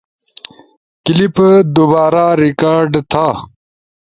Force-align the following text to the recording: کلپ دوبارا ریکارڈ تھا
کلپ 1.03 1.35
دوبارا 1.75 2.25
ریکارڈ 2.41 2.91
تھا 3.11 3.27